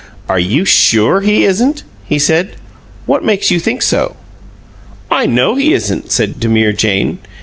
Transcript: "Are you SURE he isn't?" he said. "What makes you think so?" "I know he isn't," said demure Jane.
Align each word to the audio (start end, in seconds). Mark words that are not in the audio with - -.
"Are 0.27 0.39
you 0.39 0.65
SURE 0.65 1.21
he 1.21 1.43
isn't?" 1.43 1.83
he 2.05 2.17
said. 2.17 2.55
"What 3.05 3.23
makes 3.23 3.51
you 3.51 3.59
think 3.59 3.83
so?" 3.83 4.15
"I 5.11 5.27
know 5.27 5.53
he 5.53 5.73
isn't," 5.73 6.11
said 6.11 6.39
demure 6.39 6.73
Jane. 6.73 7.19